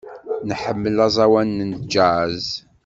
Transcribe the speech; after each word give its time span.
Nḥemmel 0.49 0.97
aẓawan 1.05 1.49
n 1.69 1.71
jazz. 1.91 2.43